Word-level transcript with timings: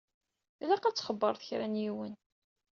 Ilaq 0.61 0.83
ad 0.85 1.01
xebbṛeɣ 1.07 1.37
kra 1.45 1.67
n 1.67 1.79
yiwen. 1.81 2.13